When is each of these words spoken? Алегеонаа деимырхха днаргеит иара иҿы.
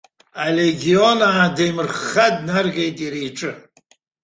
Алегеонаа 0.45 1.45
деимырхха 1.55 2.25
днаргеит 2.35 2.97
иара 3.05 3.19
иҿы. 3.27 3.51